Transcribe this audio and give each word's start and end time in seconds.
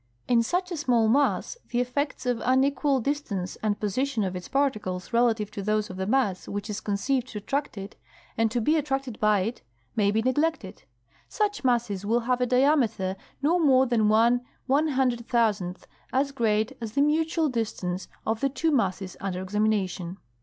In 0.27 0.41
such 0.41 0.71
a 0.71 0.77
small 0.77 1.07
mass 1.07 1.57
the 1.69 1.79
effects 1.79 2.25
of 2.25 2.41
unequal 2.43 3.01
dis 3.01 3.21
tance 3.21 3.55
and 3.57 3.79
position 3.79 4.23
of 4.23 4.35
its 4.35 4.47
particles 4.47 5.13
relative 5.13 5.51
to 5.51 5.61
those 5.61 5.91
of 5.91 5.97
the 5.97 6.07
mass 6.07 6.47
which 6.47 6.71
is 6.71 6.79
conceived 6.81 7.27
to 7.27 7.37
attract 7.37 7.77
it, 7.77 7.95
and 8.35 8.49
to 8.49 8.59
be 8.59 8.77
attracted 8.77 9.19
by 9.19 9.41
it, 9.41 9.61
may 9.95 10.09
be 10.09 10.23
neglected. 10.23 10.81
Such 11.29 11.63
masses 11.63 12.03
will 12.03 12.21
have 12.21 12.41
a 12.41 12.47
diameter 12.47 13.15
no 13.43 13.59
more 13.59 13.85
than 13.85 14.09
one 14.09 14.41
one 14.65 14.87
hundred 14.87 15.27
thousandth 15.27 15.85
as 16.11 16.31
great 16.31 16.75
as 16.81 16.93
the 16.93 17.01
mutual 17.03 17.47
distance 17.47 18.07
of 18.25 18.39
the 18.41 18.49
two 18.49 18.71
masses 18.71 19.15
under 19.21 19.39
examination. 19.39 20.17